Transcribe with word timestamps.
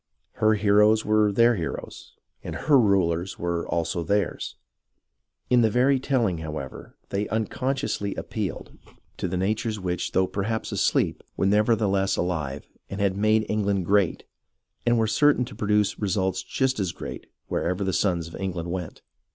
Her 0.37 0.55
heroes 0.55 1.05
were 1.05 1.31
their 1.31 1.53
heroes, 1.57 2.15
and 2.43 2.55
her 2.55 2.79
rulers 2.79 3.37
were 3.37 3.67
also 3.67 4.01
theirs. 4.01 4.55
In 5.47 5.61
the 5.61 5.69
very 5.69 5.99
tell 5.99 6.25
ing, 6.25 6.39
however, 6.39 6.97
they 7.09 7.27
unconsciously 7.27 8.15
appealed 8.15 8.71
to 9.17 9.27
the 9.27 9.37
natures 9.37 9.79
which, 9.79 10.13
though 10.13 10.25
perhaps 10.25 10.71
asleep, 10.71 11.21
were 11.37 11.45
nevertheless 11.45 12.17
alive, 12.17 12.65
and 12.89 12.99
had 12.99 13.15
made 13.15 13.45
England 13.47 13.85
great, 13.85 14.23
and 14.87 14.97
were 14.97 15.05
certain 15.05 15.45
to 15.45 15.55
produce 15.55 15.99
results 15.99 16.41
just 16.41 16.79
as 16.79 16.93
great 16.93 17.27
wherever 17.45 17.83
the 17.83 17.93
sons 17.93 18.27
of 18.27 18.35
England 18.35 18.71
went. 18.71 19.03